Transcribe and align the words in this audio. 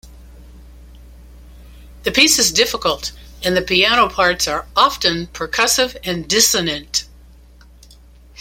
The 2.01 2.11
piece 2.11 2.39
is 2.39 2.51
difficult, 2.51 3.11
and 3.43 3.55
the 3.55 3.61
piano 3.61 4.09
parts 4.09 4.47
are 4.47 4.65
often 4.75 5.27
percussive 5.27 5.95
and 6.03 6.27
dissonant. 6.27 7.05